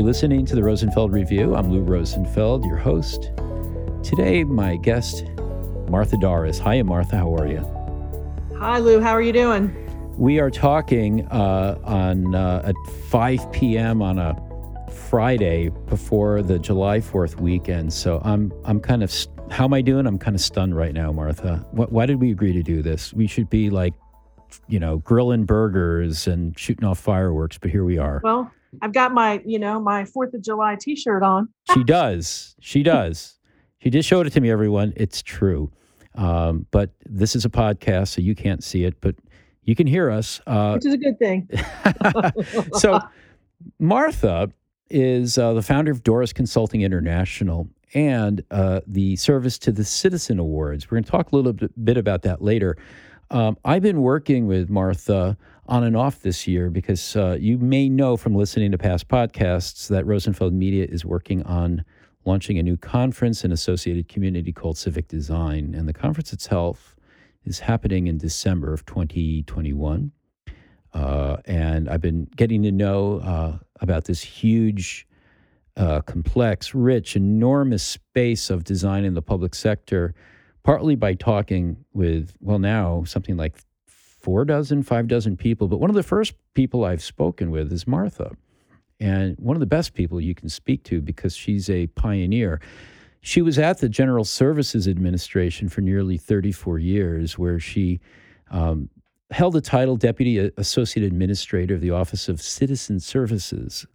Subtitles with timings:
[0.00, 1.54] You're listening to the Rosenfeld Review.
[1.54, 3.32] I'm Lou Rosenfeld, your host.
[4.02, 5.26] Today, my guest,
[5.90, 6.58] Martha Dorris.
[6.58, 7.18] Hi, Martha.
[7.18, 7.58] How are you?
[8.56, 8.98] Hi, Lou.
[8.98, 9.70] How are you doing?
[10.16, 12.74] We are talking uh, on uh, at
[13.10, 14.00] 5 p.m.
[14.00, 14.34] on a
[14.90, 17.92] Friday before the July 4th weekend.
[17.92, 19.14] So I'm I'm kind of
[19.50, 20.06] how am I doing?
[20.06, 21.56] I'm kind of stunned right now, Martha.
[21.72, 23.12] why did we agree to do this?
[23.12, 23.92] We should be like,
[24.66, 28.22] you know, grilling burgers and shooting off fireworks, but here we are.
[28.24, 28.50] Well,
[28.82, 31.48] I've got my, you know, my Fourth of July T-shirt on.
[31.72, 32.54] she does.
[32.60, 33.38] She does.
[33.82, 34.50] She just showed it to me.
[34.50, 35.70] Everyone, it's true.
[36.14, 39.14] Um, but this is a podcast, so you can't see it, but
[39.64, 41.48] you can hear us, uh, which is a good thing.
[42.74, 43.00] so,
[43.78, 44.50] Martha
[44.90, 50.38] is uh, the founder of Dorris Consulting International and uh, the service to the Citizen
[50.38, 50.90] Awards.
[50.90, 52.76] We're going to talk a little bit about that later.
[53.30, 55.36] Um, I've been working with Martha
[55.70, 59.86] on and off this year because uh, you may know from listening to past podcasts
[59.86, 61.84] that Rosenfeld Media is working on
[62.24, 65.74] launching a new conference and associated community called Civic Design.
[65.74, 66.96] And the conference itself
[67.44, 70.10] is happening in December of 2021.
[70.92, 75.06] Uh, and I've been getting to know uh, about this huge,
[75.76, 80.14] uh, complex, rich, enormous space of design in the public sector,
[80.64, 83.56] partly by talking with, well, now something like
[84.20, 85.68] four dozen, five dozen people.
[85.68, 88.36] But one of the first people I've spoken with is Martha,
[88.98, 92.60] and one of the best people you can speak to because she's a pioneer.
[93.22, 98.00] She was at the General Services Administration for nearly 34 years, where she
[98.50, 98.88] um,
[99.30, 103.86] held the title Deputy Associate Administrator of the Office of Citizen Services.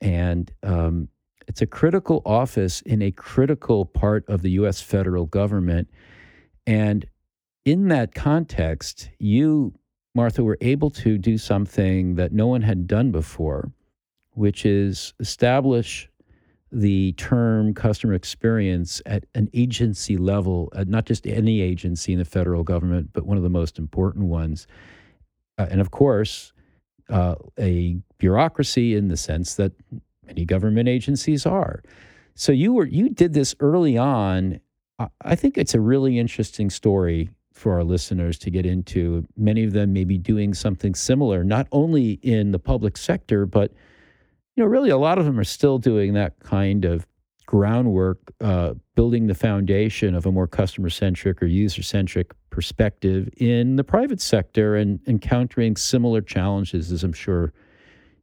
[0.00, 1.08] And um,
[1.46, 4.80] it's a critical office in a critical part of the U.S.
[4.80, 5.88] federal government.
[6.66, 7.06] And
[7.64, 9.74] in that context, you,
[10.14, 13.72] Martha, were able to do something that no one had done before,
[14.32, 16.08] which is establish
[16.70, 22.24] the term customer experience at an agency level, uh, not just any agency in the
[22.24, 24.66] federal government, but one of the most important ones.
[25.56, 26.52] Uh, and of course,
[27.10, 29.72] uh, a bureaucracy in the sense that
[30.26, 31.82] many government agencies are.
[32.34, 34.60] So you were you did this early on.
[35.20, 39.26] I think it's a really interesting story for our listeners to get into.
[39.36, 43.72] Many of them may be doing something similar, not only in the public sector, but
[44.56, 47.06] you know, really a lot of them are still doing that kind of
[47.46, 53.76] groundwork, uh, building the foundation of a more customer centric or user centric perspective in
[53.76, 57.52] the private sector and encountering similar challenges as I'm sure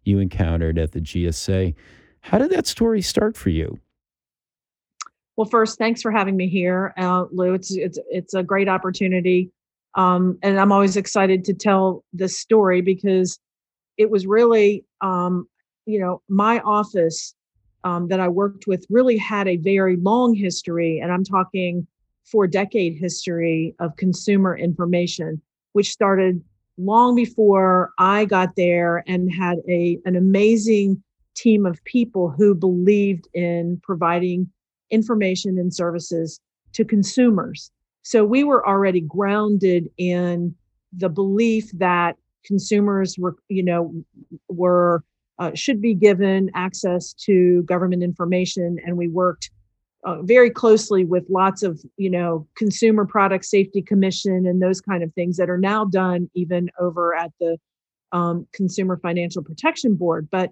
[0.03, 1.75] you encountered at the GSA.
[2.21, 3.79] How did that story start for you?
[5.37, 7.53] Well, first, thanks for having me here, uh, Lou.
[7.53, 9.49] It's it's it's a great opportunity,
[9.95, 13.39] um, and I'm always excited to tell this story because
[13.97, 15.47] it was really, um,
[15.85, 17.33] you know, my office
[17.83, 21.87] um, that I worked with really had a very long history, and I'm talking
[22.25, 25.41] four decade history of consumer information,
[25.73, 26.43] which started
[26.77, 31.01] long before I got there and had a an amazing
[31.35, 34.51] team of people who believed in providing
[34.91, 36.39] information and services
[36.73, 37.71] to consumers.
[38.03, 40.55] So we were already grounded in
[40.93, 43.93] the belief that consumers were, you know,
[44.49, 45.03] were
[45.39, 49.49] uh, should be given access to government information, and we worked
[50.03, 55.03] uh, very closely with lots of, you know, consumer product safety commission and those kind
[55.03, 57.57] of things that are now done even over at the
[58.11, 60.27] um, Consumer Financial Protection Board.
[60.31, 60.49] But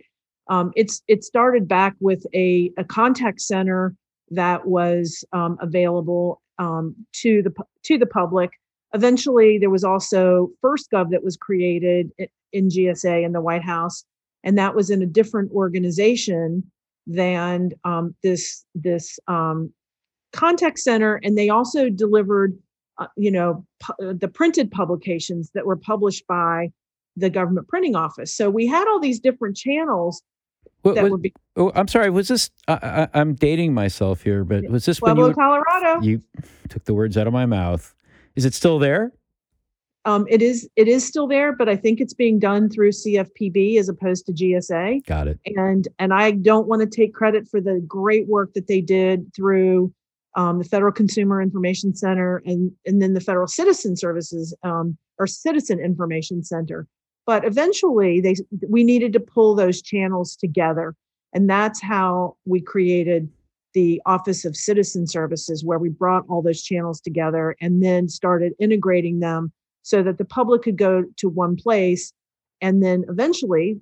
[0.50, 3.96] um, it's it started back with a, a contact center
[4.32, 7.54] that was um, available um, to the
[7.84, 8.52] to the public.
[8.94, 12.12] Eventually, there was also FirstGov that was created
[12.52, 14.04] in GSA in the White House,
[14.44, 16.64] and that was in a different organization
[17.08, 19.72] than um, this this um,
[20.34, 21.20] contact center.
[21.24, 22.58] And they also delivered,
[22.98, 26.72] uh, you know, pu- the printed publications that were published by
[27.16, 28.36] the government printing office.
[28.36, 30.22] So we had all these different channels
[30.81, 31.34] what, that would be.
[31.56, 32.10] Oh, I'm sorry.
[32.10, 32.50] Was this?
[32.68, 36.02] I, am dating myself here, but was this Pueblo, when you, Colorado?
[36.02, 36.24] You
[36.70, 37.94] took the words out of my mouth.
[38.36, 39.12] Is it still there?
[40.06, 40.70] Um, it is.
[40.78, 44.31] It is still there, but I think it's being done through CFPB as opposed to
[44.31, 45.06] GSA.
[45.06, 45.40] Got it.
[45.46, 49.34] And and I don't want to take credit for the great work that they did
[49.36, 49.94] through
[50.36, 55.28] um, the Federal Consumer Information Center and and then the Federal Citizen Services um, or
[55.28, 56.88] Citizen Information Center
[57.30, 58.34] but eventually they
[58.68, 60.96] we needed to pull those channels together.
[61.31, 63.30] And that's how we created
[63.76, 68.54] the office of citizen services where we brought all those channels together and then started
[68.58, 69.52] integrating them
[69.84, 72.14] so that the public could go to one place.
[72.62, 73.80] And then eventually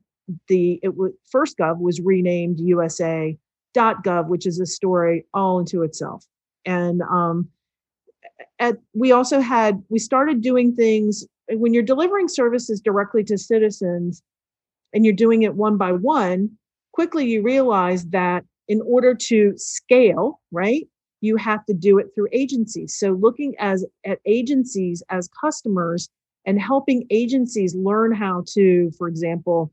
[0.49, 6.25] the it gov was renamed usa.gov which is a story all into itself.
[6.65, 7.47] And um,
[8.59, 14.21] at, we also had we started doing things when you're delivering services directly to citizens
[14.93, 16.49] and you're doing it one by one
[16.93, 20.87] quickly you realize that in order to scale right
[21.21, 26.09] you have to do it through agencies so looking as at agencies as customers
[26.45, 29.71] and helping agencies learn how to for example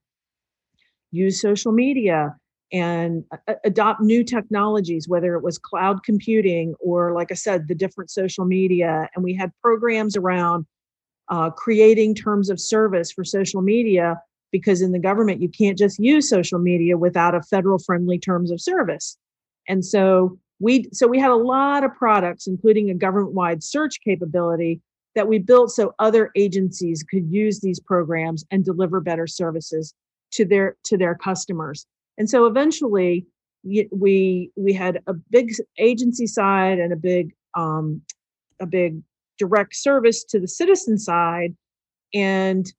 [1.10, 2.34] use social media
[2.72, 3.24] and
[3.64, 8.44] adopt new technologies, whether it was cloud computing or, like I said, the different social
[8.44, 9.08] media.
[9.14, 10.66] And we had programs around
[11.28, 14.20] uh, creating terms of service for social media
[14.52, 18.50] because in the government, you can't just use social media without a federal friendly terms
[18.50, 19.16] of service.
[19.66, 24.00] And so we so we had a lot of products including a government wide search
[24.02, 24.80] capability
[25.14, 29.94] that we built so other agencies could use these programs and deliver better services
[30.30, 31.86] to their to their customers
[32.18, 33.26] and so eventually
[33.64, 38.02] we we had a big agency side and a big um,
[38.60, 39.02] a big
[39.38, 41.54] direct service to the citizen side
[42.12, 42.72] and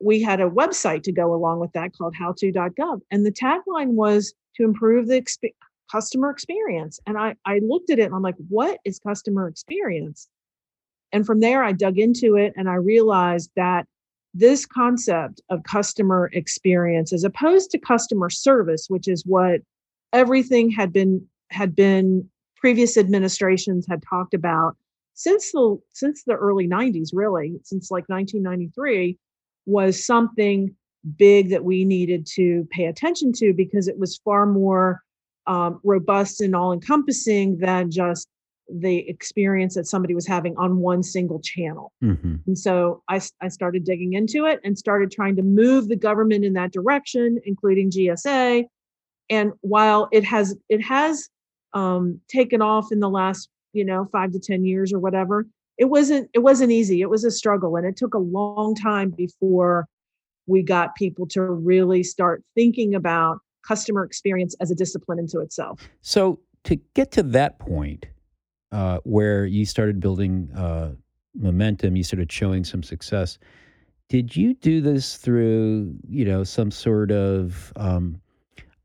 [0.00, 4.34] we had a website to go along with that called howto.gov and the tagline was
[4.56, 5.54] to improve the exp-
[5.90, 10.28] customer experience and I, I looked at it and i'm like what is customer experience?
[11.12, 13.86] And from there i dug into it and i realized that
[14.34, 19.60] this concept of customer experience as opposed to customer service which is what
[20.12, 24.76] everything had been had been previous administrations had talked about
[25.16, 29.18] since the since the early 90s really since like 1993
[29.64, 30.76] was something
[31.16, 35.02] big that we needed to pay attention to because it was far more
[35.46, 38.28] um, robust and all encompassing than just
[38.68, 41.92] the experience that somebody was having on one single channel.
[42.02, 42.36] Mm-hmm.
[42.46, 46.44] And so I, I started digging into it and started trying to move the government
[46.44, 48.64] in that direction, including GSA.
[49.30, 51.28] And while it has it has
[51.74, 55.46] um, taken off in the last you know five to ten years or whatever,
[55.78, 57.00] it wasn't it wasn't easy.
[57.02, 59.86] It was a struggle, and it took a long time before
[60.46, 65.88] we got people to really start thinking about customer experience as a discipline into itself.
[66.00, 68.06] So to get to that point,
[68.72, 70.92] uh, where you started building uh,
[71.34, 73.38] momentum, you started showing some success.
[74.08, 78.20] Did you do this through, you know, some sort of um,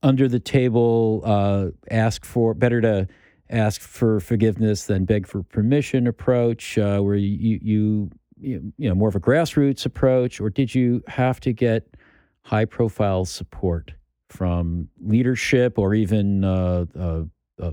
[0.04, 3.08] under the table, uh, ask for better to
[3.52, 8.96] ask for forgiveness than beg for permission approach, uh, where you, you you you know
[8.96, 11.96] more of a grassroots approach, or did you have to get
[12.44, 13.92] high profile support
[14.30, 17.24] from leadership or even uh, uh,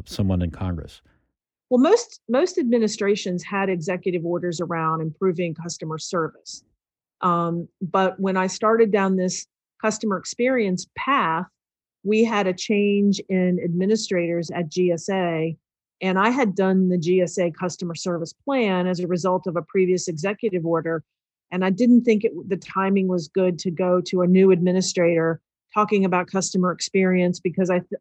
[0.04, 1.00] someone in Congress?
[1.70, 6.64] Well, most most administrations had executive orders around improving customer service.
[7.20, 9.46] Um, but when I started down this
[9.82, 11.46] customer experience path,
[12.04, 15.56] we had a change in administrators at GSA.
[16.00, 20.08] And I had done the GSA customer service plan as a result of a previous
[20.08, 21.02] executive order.
[21.50, 25.40] And I didn't think it, the timing was good to go to a new administrator
[25.74, 28.00] talking about customer experience because I, th-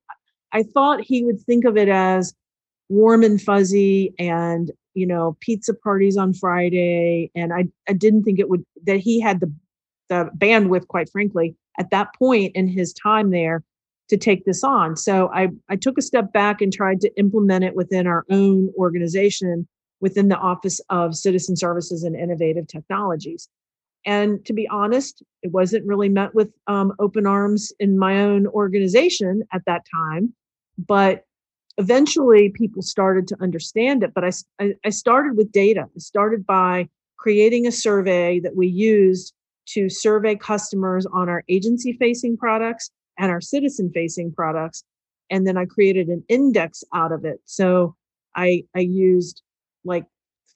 [0.51, 2.33] I thought he would think of it as
[2.89, 8.39] warm and fuzzy and you know pizza parties on friday and i i didn't think
[8.39, 9.51] it would that he had the
[10.09, 13.63] the bandwidth quite frankly at that point in his time there
[14.09, 14.95] to take this on.
[14.95, 18.71] So i i took a step back and tried to implement it within our own
[18.77, 19.67] organization
[19.99, 23.49] within the office of citizen services and innovative technologies.
[24.05, 28.47] And to be honest it wasn't really met with um, open arms in my own
[28.47, 30.33] organization at that time
[30.77, 31.23] but
[31.77, 34.13] eventually people started to understand it.
[34.13, 34.23] But
[34.59, 35.85] I, I started with data.
[35.95, 39.33] I started by creating a survey that we used
[39.67, 44.83] to survey customers on our agency facing products and our citizen facing products
[45.29, 47.39] and then i created an index out of it.
[47.45, 47.95] So
[48.35, 49.41] i i used
[49.83, 50.05] like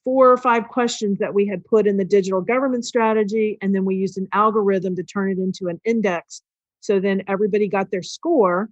[0.04, 3.86] four or five questions that we had put in the digital government strategy and then
[3.86, 6.42] we used an algorithm to turn it into an index.
[6.80, 8.70] So then everybody got their score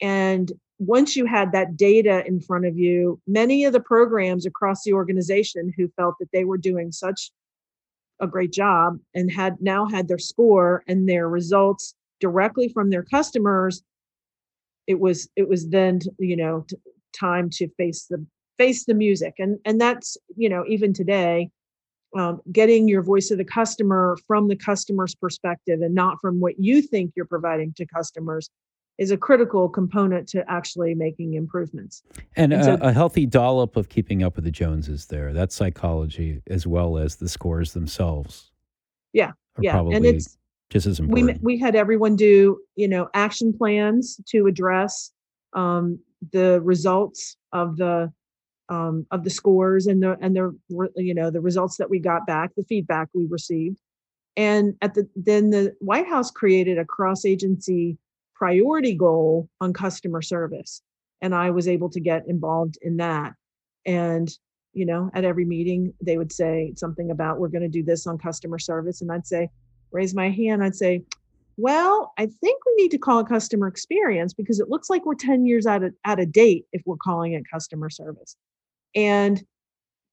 [0.00, 4.84] and once you had that data in front of you, many of the programs across
[4.84, 7.32] the organization who felt that they were doing such
[8.20, 13.02] a great job and had now had their score and their results directly from their
[13.02, 13.82] customers
[14.86, 16.76] it was it was then you know t-
[17.18, 18.24] time to face the
[18.56, 21.50] face the music and and that's you know even today
[22.16, 26.58] um, getting your voice of the customer from the customer's perspective and not from what
[26.58, 28.48] you think you're providing to customers
[28.96, 32.02] is a critical component to actually making improvements.
[32.34, 35.32] And, and a, so, a, healthy dollop of keeping up with the Joneses there.
[35.32, 38.50] That's psychology as well as the scores themselves.
[39.12, 39.32] Yeah.
[39.60, 39.78] Yeah.
[39.78, 40.36] And it's
[40.74, 41.42] as we important.
[41.42, 45.12] we had everyone do you know action plans to address
[45.54, 45.98] um,
[46.32, 48.12] the results of the
[48.68, 50.54] um, of the scores and the and the
[50.96, 53.78] you know the results that we got back, the feedback we received,
[54.36, 57.96] and at the then the White House created a cross agency
[58.34, 60.82] priority goal on customer service,
[61.22, 63.32] and I was able to get involved in that.
[63.86, 64.30] And
[64.74, 68.06] you know, at every meeting, they would say something about we're going to do this
[68.06, 69.48] on customer service, and I'd say,
[69.90, 70.62] raise my hand.
[70.62, 71.02] I'd say,
[71.56, 75.16] well, I think we need to call it customer experience because it looks like we're
[75.16, 78.36] 10 years out of, out of date if we're calling it customer service.
[78.94, 79.42] And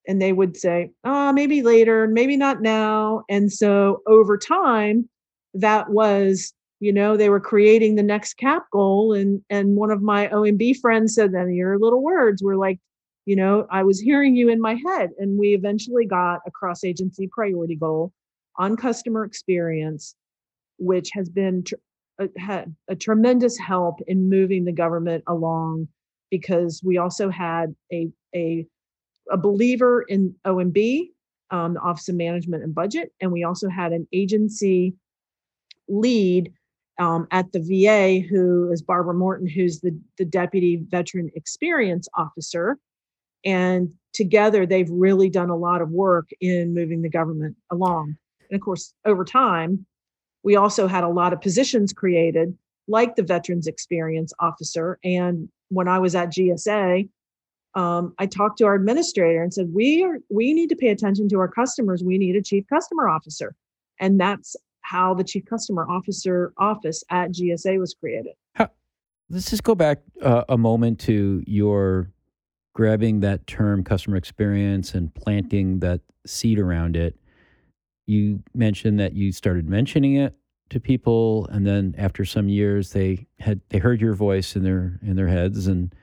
[0.07, 3.23] and they would say, oh, maybe later, maybe not now.
[3.27, 5.09] And so over time,
[5.55, 9.13] that was, you know, they were creating the next cap goal.
[9.13, 12.79] And and one of my OMB friends said, then your little words were like,
[13.25, 15.11] you know, I was hearing you in my head.
[15.17, 18.11] And we eventually got a cross agency priority goal
[18.57, 20.15] on customer experience,
[20.77, 21.75] which has been tr-
[22.19, 25.87] a, had a tremendous help in moving the government along
[26.31, 28.65] because we also had a a,
[29.31, 31.09] a believer in OMB,
[31.51, 34.93] um, the Office of Management and Budget, and we also had an agency
[35.87, 36.51] lead
[36.99, 42.77] um, at the VA who is Barbara Morton, who's the, the Deputy Veteran Experience Officer.
[43.43, 48.17] And together, they've really done a lot of work in moving the government along.
[48.55, 49.85] And of course, over time,
[50.41, 52.57] we also had a lot of positions created,
[52.87, 54.97] like the Veterans Experience Officer.
[55.03, 57.09] And when I was at GSA,
[57.73, 61.27] um, I talked to our administrator and said, "We are we need to pay attention
[61.29, 62.01] to our customers.
[62.01, 63.53] We need a chief customer officer,"
[63.99, 68.35] and that's how the chief customer officer office at GSA was created.
[68.53, 68.69] How,
[69.29, 72.09] let's just go back uh, a moment to your
[72.71, 77.17] grabbing that term customer experience and planting that seed around it.
[78.05, 80.35] You mentioned that you started mentioning it
[80.69, 84.99] to people, and then after some years, they had they heard your voice in their
[85.01, 85.93] in their heads, and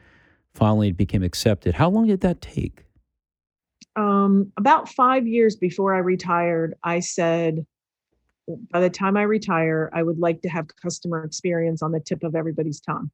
[0.54, 1.74] finally it became accepted.
[1.74, 2.84] How long did that take?
[3.96, 7.66] Um, about five years before I retired, I said,
[8.70, 12.22] by the time I retire, I would like to have customer experience on the tip
[12.24, 13.10] of everybody's tongue.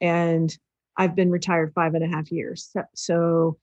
[0.00, 0.56] And
[0.96, 2.74] I've been retired five and a half years.
[2.94, 3.58] So,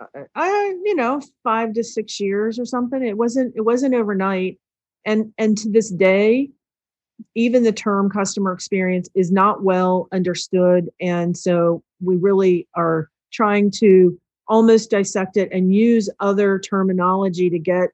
[0.00, 3.02] Uh, I, you know, five to six years or something.
[3.02, 4.58] It wasn't, it wasn't overnight.
[5.04, 6.50] And, and to this day,
[7.34, 10.88] even the term customer experience is not well understood.
[11.00, 17.58] And so we really are trying to almost dissect it and use other terminology to
[17.58, 17.90] get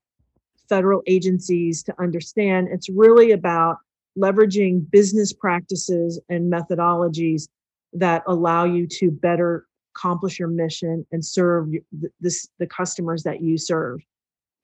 [0.68, 2.68] federal agencies to understand.
[2.70, 3.78] It's really about
[4.18, 7.48] leveraging business practices and methodologies
[7.92, 13.40] that allow you to better accomplish your mission and serve the, this, the customers that
[13.40, 14.00] you serve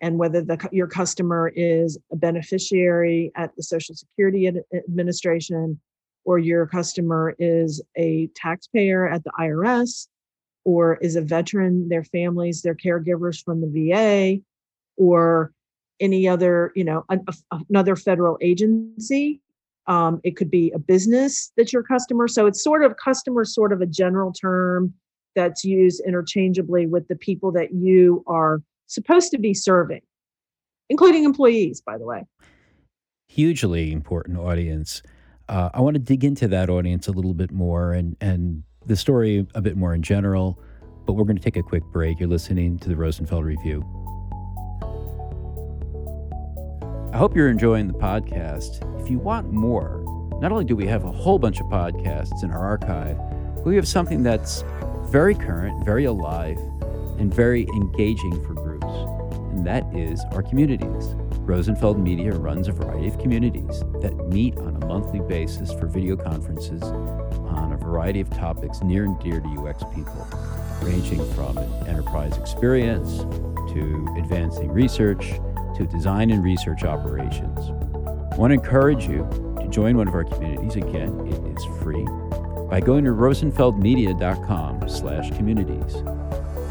[0.03, 5.81] and whether the, your customer is a beneficiary at the Social Security Administration
[6.25, 10.09] or your customer is a taxpayer at the IRS
[10.65, 14.43] or is a veteran, their families, their caregivers from the VA
[14.97, 15.53] or
[16.01, 17.19] any other, you know, a,
[17.69, 19.41] another federal agency.
[19.87, 22.27] Um, it could be a business that's your customer.
[22.27, 24.95] So it's sort of customer, sort of a general term
[25.35, 30.03] that's used interchangeably with the people that you are supposed to be serving,
[30.89, 32.25] including employees, by the way.
[33.29, 35.03] Hugely important audience.
[35.49, 38.97] Uh, I want to dig into that audience a little bit more and, and the
[38.97, 40.61] story a bit more in general,
[41.07, 42.21] but we're going to take a quick break.
[42.21, 43.83] You're listening to the Rosenfeld Review.
[47.13, 48.81] I hope you're enjoying the podcast.
[49.03, 50.03] If you want more,
[50.41, 53.19] not only do we have a whole bunch of podcasts in our archive,
[53.57, 54.65] but we have something that's
[55.13, 56.57] very current, very alive,
[57.19, 58.87] and very engaging for groups,
[59.53, 61.15] and that is our communities.
[61.41, 66.17] Rosenfeld Media runs a variety of communities that meet on a monthly basis for video
[66.17, 70.27] conferences on a variety of topics near and dear to UX people,
[70.81, 73.19] ranging from enterprise experience
[73.75, 75.33] to advancing research
[75.77, 77.59] to design and research operations.
[78.33, 79.29] I want to encourage you
[79.61, 80.77] to join one of our communities.
[80.77, 82.07] Again, it is free
[82.73, 85.97] by going to rosenfeldmedia.com slash communities.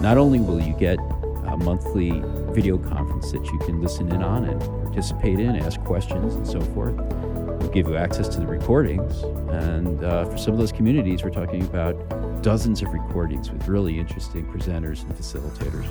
[0.01, 2.23] Not only will you get a monthly
[2.55, 6.59] video conference that you can listen in on and participate in, ask questions, and so
[6.59, 6.95] forth.
[6.95, 9.21] We'll give you access to the recordings.
[9.51, 13.99] And uh, for some of those communities, we're talking about dozens of recordings with really
[13.99, 15.85] interesting presenters and facilitators.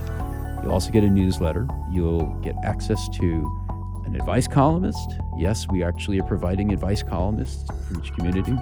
[0.64, 1.68] You'll also get a newsletter.
[1.88, 5.20] You'll get access to an advice columnist.
[5.38, 8.56] Yes, we actually are providing advice columnists for each community.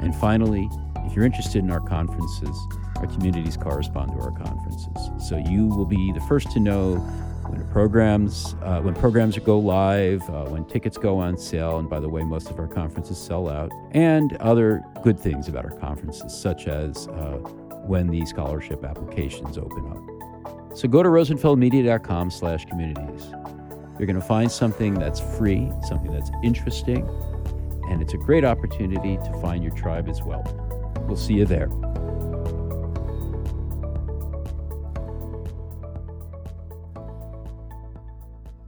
[0.00, 0.68] And finally,
[1.04, 2.56] if you're interested in our conferences,
[2.96, 5.28] our communities correspond to our conferences.
[5.28, 6.96] So you will be the first to know
[7.48, 12.00] when programs uh, when programs go live, uh, when tickets go on sale, and by
[12.00, 16.36] the way, most of our conferences sell out, and other good things about our conferences,
[16.36, 17.38] such as uh,
[17.86, 20.02] when the scholarship applications open up.
[20.76, 23.30] So go to rosenfeldmedia.com/communities.
[23.98, 27.08] You're going to find something that's free, something that's interesting,
[27.88, 30.42] and it's a great opportunity to find your tribe as well.
[31.06, 31.68] We'll see you there.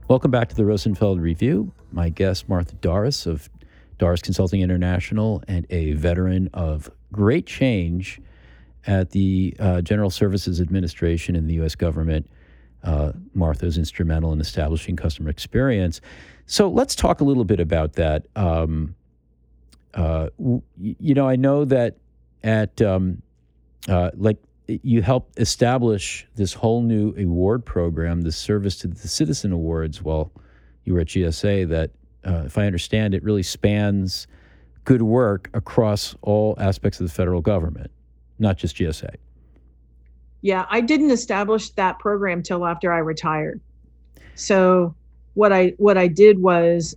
[0.07, 1.71] Welcome back to the Rosenfeld Review.
[1.91, 3.49] My guest, Martha Dorris of
[3.99, 8.19] Dorris Consulting International, and a veteran of great change
[8.87, 11.75] at the uh, General Services Administration in the U.S.
[11.75, 12.27] government.
[12.81, 16.01] Uh, Martha is instrumental in establishing customer experience.
[16.45, 18.25] So let's talk a little bit about that.
[18.35, 18.95] Um,
[19.93, 20.29] uh,
[20.77, 21.97] you know, I know that
[22.43, 23.21] at um,
[23.87, 29.51] uh, like you helped establish this whole new award program, the Service to the Citizen
[29.51, 30.31] Awards, while
[30.83, 31.67] you were at GSA.
[31.69, 31.91] That,
[32.25, 34.27] uh, if I understand it, really spans
[34.83, 37.91] good work across all aspects of the federal government,
[38.37, 39.15] not just GSA.
[40.41, 43.59] Yeah, I didn't establish that program till after I retired.
[44.35, 44.95] So
[45.33, 46.95] what I what I did was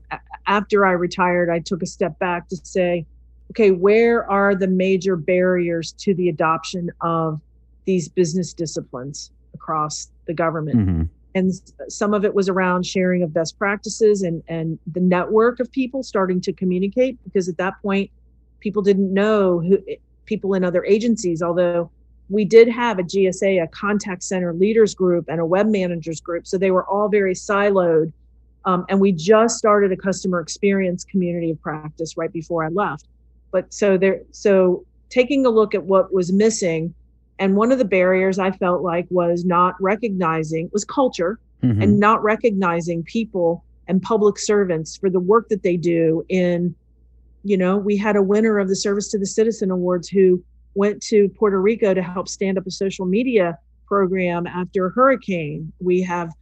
[0.53, 3.07] after I retired, I took a step back to say,
[3.51, 7.41] okay, where are the major barriers to the adoption of
[7.85, 10.79] these business disciplines across the government.
[10.79, 11.03] Mm-hmm.
[11.35, 11.53] And
[11.89, 16.03] some of it was around sharing of best practices and, and the network of people
[16.03, 18.11] starting to communicate because at that point,
[18.61, 19.79] people didn't know who
[20.27, 21.91] people in other agencies, although
[22.29, 26.47] we did have a GSA, a contact center leaders group, and a web managers group.
[26.47, 28.13] So they were all very siloed.
[28.65, 33.07] Um, and we just started a customer experience community of practice right before I left.
[33.51, 36.95] But so there, so taking a look at what was missing
[37.39, 41.83] and one of the barriers I felt like was not recognizing was culture mm-hmm.
[41.83, 46.75] and not recognizing people and public servants for the work that they do in
[47.45, 50.43] you know, we had a winner of the Service to the Citizen Awards who
[50.75, 55.73] went to Puerto Rico to help stand up a social media program after a hurricane.
[55.81, 56.33] We have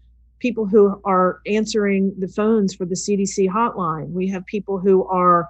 [0.41, 4.11] people who are answering the phones for the CDC hotline.
[4.11, 5.49] We have people who are,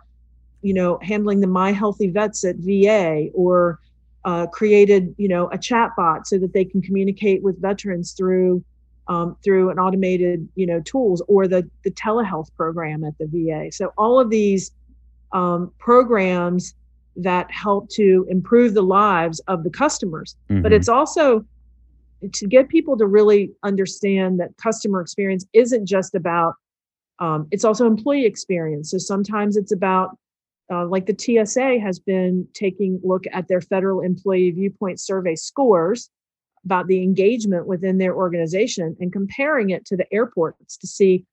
[0.62, 3.78] you know, handling the My Healthy Vets at VA or
[4.24, 8.62] uh, created, you know, a chat bot so that they can communicate with veterans through
[9.08, 13.72] um, through an automated, you know, tools or the the telehealth program at the VA.
[13.72, 14.72] So all of these
[15.32, 16.74] um, programs
[17.16, 20.62] that help to improve the lives of the customers, mm-hmm.
[20.62, 21.44] but it's also
[22.32, 26.54] to get people to really understand that customer experience isn't just about
[27.18, 28.90] um, it's also employee experience.
[28.90, 30.16] So sometimes it's about
[30.72, 36.08] uh, like the TSA has been taking look at their federal employee viewpoint survey scores
[36.64, 41.24] about the engagement within their organization and comparing it to the airports to see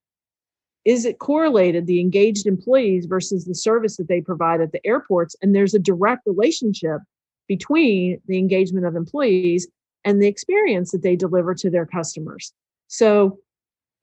[0.86, 5.36] is it correlated the engaged employees versus the service that they provide at the airports?
[5.42, 7.02] And there's a direct relationship
[7.46, 9.68] between the engagement of employees
[10.08, 12.54] and the experience that they deliver to their customers
[12.88, 13.38] so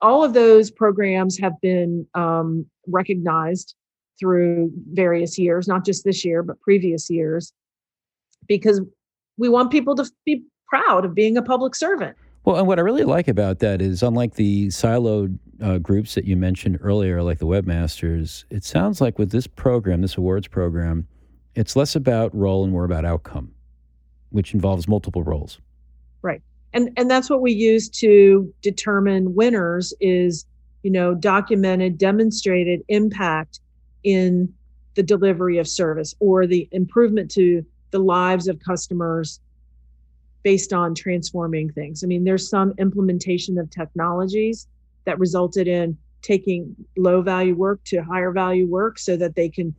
[0.01, 3.75] all of those programs have been um, recognized
[4.21, 7.53] through various years, not just this year, but previous years,
[8.47, 8.81] because
[9.39, 12.17] we want people to be proud of being a public servant.
[12.45, 16.25] Well, and what I really like about that is, unlike the siloed uh, groups that
[16.25, 21.09] you mentioned earlier, like the webmasters, it sounds like with this program, this awards program,
[21.55, 23.53] it's less about role and more about outcome,
[24.31, 25.61] which involves multiple roles.
[26.25, 26.41] Right,
[26.73, 30.47] and and that's what we use to determine winners is
[30.83, 33.61] you know documented, demonstrated impact
[34.05, 34.53] in
[34.95, 39.39] the delivery of service or the improvement to the lives of customers
[40.45, 42.03] based on transforming things.
[42.03, 44.67] I mean, there's some implementation of technologies
[45.05, 49.75] that resulted in taking low value work to higher value work so that they can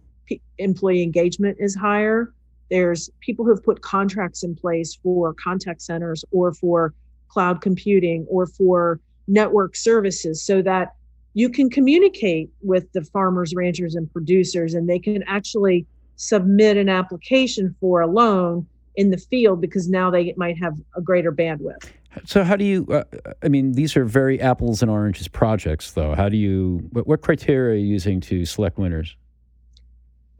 [0.59, 2.34] employee engagement is higher.
[2.69, 6.93] There's people who've put contracts in place for contact centers or for
[7.27, 10.95] cloud computing or for network services so that
[11.33, 16.87] you can communicate with the farmers, ranchers, and producers, and they can actually submit an
[16.87, 21.91] application for a loan in the field because now they might have a greater bandwidth.
[22.23, 22.87] So, how do you?
[22.89, 23.03] Uh,
[23.43, 26.15] I mean, these are very apples and oranges projects, though.
[26.15, 26.87] How do you?
[26.93, 29.17] What, what criteria are you using to select winners?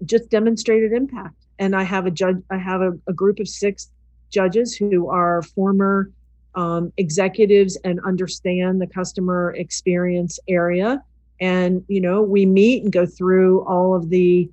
[0.06, 2.38] Just demonstrated impact, and I have a judge.
[2.50, 3.90] I have a, a group of six
[4.30, 6.12] judges who are former
[6.56, 11.04] um, executives and understand the customer experience area.
[11.42, 14.50] And, you know, we meet and go through all of the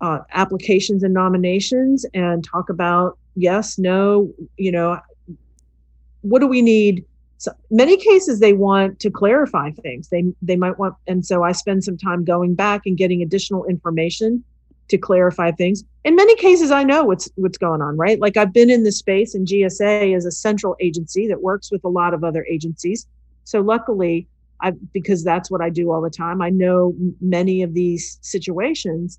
[0.00, 5.00] uh, applications and nominations and talk about yes, no, you know,
[6.22, 7.04] what do we need
[7.38, 10.08] so many cases they want to clarify things.
[10.08, 13.64] They they might want, and so I spend some time going back and getting additional
[13.66, 14.42] information
[14.88, 15.84] to clarify things.
[16.04, 18.20] In many cases, I know what's what's going on, right?
[18.20, 21.84] Like I've been in this space, and GSA is a central agency that works with
[21.84, 23.06] a lot of other agencies.
[23.44, 24.26] So luckily,
[24.60, 26.42] I because that's what I do all the time.
[26.42, 29.18] I know many of these situations,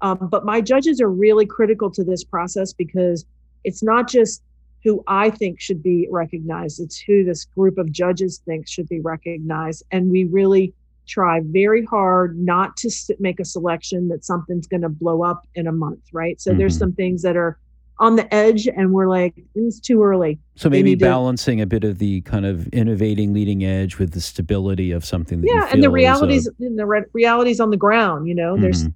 [0.00, 3.24] um, but my judges are really critical to this process because
[3.64, 4.42] it's not just
[4.84, 9.00] who I think should be recognized; it's who this group of judges thinks should be
[9.00, 10.72] recognized, and we really
[11.08, 15.66] try very hard not to make a selection that something's going to blow up in
[15.66, 16.40] a month, right?
[16.40, 16.58] So mm-hmm.
[16.58, 17.58] there's some things that are
[18.00, 21.82] on the edge and we're like it's too early so maybe balancing to, a bit
[21.82, 25.82] of the kind of innovating leading edge with the stability of something that yeah and
[25.82, 28.62] the realities a, the re- realities on the ground you know mm-hmm.
[28.62, 28.86] there's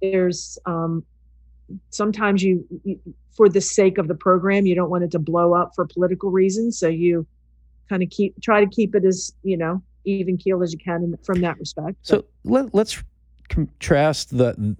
[0.00, 1.04] there's um
[1.90, 2.98] sometimes you, you
[3.36, 6.30] for the sake of the program you don't want it to blow up for political
[6.30, 7.26] reasons so you
[7.88, 11.02] kind of keep try to keep it as you know even keel as you can
[11.02, 11.96] in, from that respect.
[12.02, 13.02] So let, let's
[13.48, 14.76] contrast the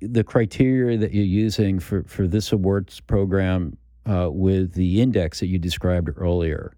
[0.00, 5.46] the criteria that you're using for, for this awards program uh, with the index that
[5.46, 6.72] you described earlier.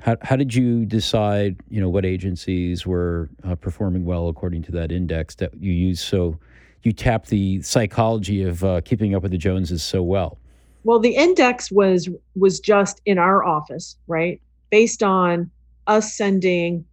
[0.00, 4.72] How, how did you decide, you know, what agencies were uh, performing well according to
[4.72, 6.00] that index that you use?
[6.00, 6.38] So
[6.82, 10.38] you tap the psychology of uh, keeping up with the Joneses so well.
[10.84, 14.40] Well, the index was was just in our office, right?
[14.70, 15.50] Based on
[15.86, 16.84] us sending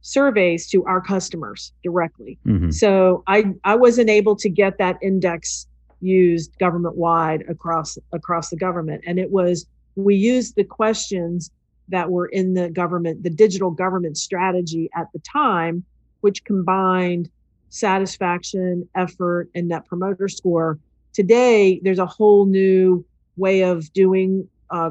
[0.00, 2.38] surveys to our customers directly.
[2.46, 2.70] Mm-hmm.
[2.70, 5.66] So I I wasn't able to get that index
[6.04, 11.50] used government wide across across the government and it was we used the questions
[11.88, 15.82] that were in the government the digital government strategy at the time
[16.20, 17.30] which combined
[17.70, 20.78] satisfaction effort and net promoter score
[21.14, 23.04] today there's a whole new
[23.36, 24.90] way of doing uh,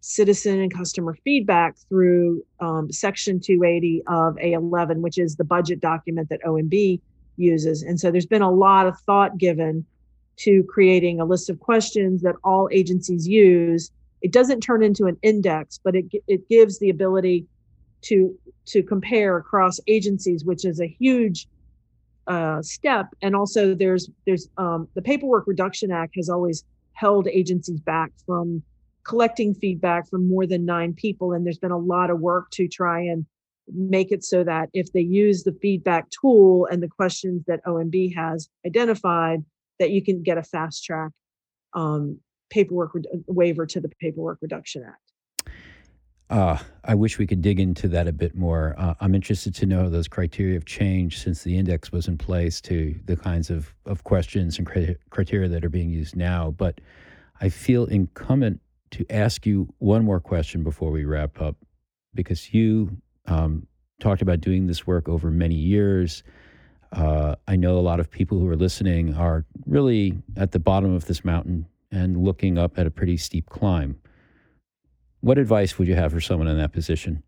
[0.00, 6.28] citizen and customer feedback through um, Section 280 of A11, which is the budget document
[6.30, 7.00] that OMB
[7.36, 7.82] uses.
[7.82, 9.84] And so there's been a lot of thought given
[10.36, 13.90] to creating a list of questions that all agencies use.
[14.22, 17.46] It doesn't turn into an index, but it, it gives the ability
[18.02, 18.36] to
[18.66, 21.48] to compare across agencies, which is a huge
[22.26, 23.08] uh, step.
[23.20, 28.62] And also, there's there's um, the Paperwork Reduction Act has always held agencies back from
[29.04, 31.32] collecting feedback from more than nine people.
[31.32, 33.26] And there's been a lot of work to try and
[33.72, 38.14] make it so that if they use the feedback tool and the questions that OMB
[38.14, 39.44] has identified,
[39.78, 41.12] that you can get a fast track
[41.74, 42.18] um,
[42.50, 45.50] paperwork re- waiver to the Paperwork Reduction Act.
[46.28, 48.76] Uh, I wish we could dig into that a bit more.
[48.78, 52.60] Uh, I'm interested to know those criteria have changed since the index was in place
[52.62, 56.52] to the kinds of, of questions and criteria that are being used now.
[56.52, 56.80] But
[57.40, 58.60] I feel incumbent
[58.92, 61.56] to ask you one more question before we wrap up,
[62.14, 63.66] because you um,
[64.00, 66.22] talked about doing this work over many years.
[66.92, 70.92] Uh, I know a lot of people who are listening are really at the bottom
[70.94, 73.96] of this mountain and looking up at a pretty steep climb.
[75.20, 77.22] What advice would you have for someone in that position?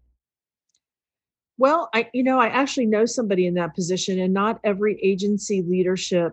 [1.58, 5.62] Well, I you know, I actually know somebody in that position and not every agency
[5.62, 6.32] leadership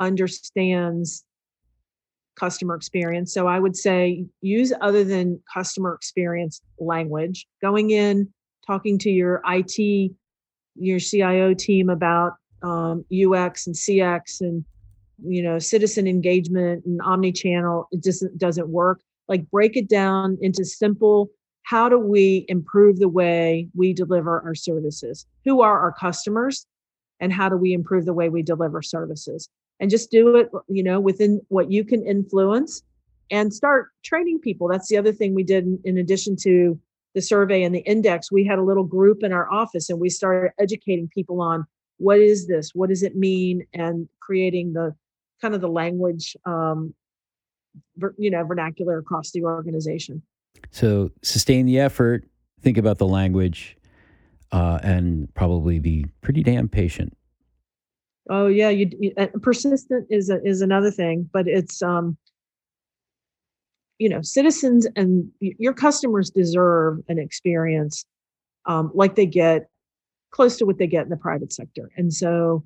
[0.00, 1.24] understands
[2.36, 3.32] customer experience.
[3.32, 7.46] So I would say use other than customer experience language.
[7.60, 8.28] Going in,
[8.66, 10.12] talking to your IT,
[10.74, 14.64] your CIO team about um, UX and CX and
[15.24, 17.88] you know citizen engagement and omni-channel.
[17.92, 19.00] It just doesn't work.
[19.28, 21.30] Like break it down into simple.
[21.62, 25.26] How do we improve the way we deliver our services?
[25.44, 26.66] Who are our customers?
[27.18, 29.48] And how do we improve the way we deliver services?
[29.80, 32.82] And just do it you know within what you can influence
[33.30, 34.68] and start training people.
[34.68, 36.78] That's the other thing we did in, in addition to
[37.14, 38.30] the survey and the index.
[38.30, 41.64] We had a little group in our office and we started educating people on
[41.98, 44.94] what is this what does it mean and creating the
[45.40, 46.94] kind of the language um,
[48.18, 50.22] you know vernacular across the organization.
[50.70, 52.24] So sustain the effort
[52.60, 53.76] think about the language
[54.52, 57.16] uh, and probably be pretty damn patient
[58.28, 59.12] Oh yeah, you, you
[59.42, 62.16] persistent is a, is another thing, but it's um
[63.98, 68.04] you know citizens and your customers deserve an experience
[68.66, 69.68] um, like they get
[70.30, 72.64] close to what they get in the private sector, and so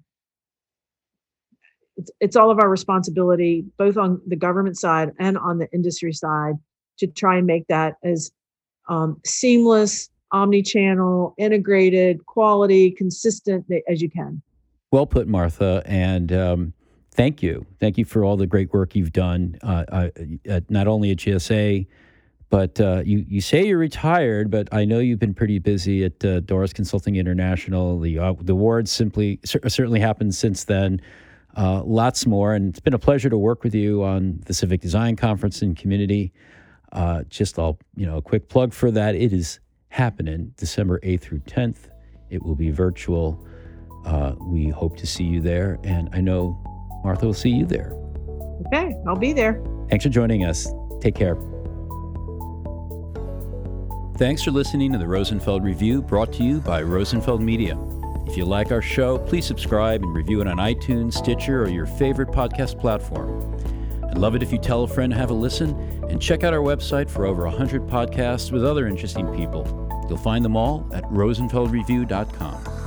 [1.97, 6.13] it's it's all of our responsibility, both on the government side and on the industry
[6.13, 6.55] side,
[6.99, 8.31] to try and make that as
[8.89, 14.43] um, seamless, omni-channel, integrated, quality, consistent as you can.
[14.93, 15.83] Well put, Martha.
[15.87, 16.73] And um,
[17.13, 17.67] thank you.
[17.79, 19.85] Thank you for all the great work you've done, uh,
[20.49, 21.87] uh, not only at GSA,
[22.51, 26.25] But uh, you you say you're retired, but I know you've been pretty busy at
[26.25, 28.01] uh, Dorris Consulting International.
[28.01, 31.01] The uh, the awards simply certainly happened since then.
[31.57, 34.81] Uh, lots more, and it's been a pleasure to work with you on the Civic
[34.81, 36.33] Design Conference and Community.
[37.29, 39.15] Just all you know, a quick plug for that.
[39.15, 41.91] It is happening December 8th through 10th.
[42.31, 43.45] It will be virtual.
[44.05, 46.59] Uh, we hope to see you there, and I know
[47.05, 47.93] Martha will see you there.
[48.67, 49.63] Okay, I'll be there.
[49.89, 50.69] Thanks for joining us.
[51.01, 51.37] Take care.
[54.17, 57.79] Thanks for listening to the Rosenfeld Review brought to you by Rosenfeld Media.
[58.27, 61.87] If you like our show, please subscribe and review it on iTunes, Stitcher, or your
[61.87, 63.57] favorite podcast platform.
[64.11, 65.71] I'd love it if you tell a friend to have a listen
[66.11, 69.65] and check out our website for over 100 podcasts with other interesting people.
[70.09, 72.80] You'll find them all at rosenfeldreview.com.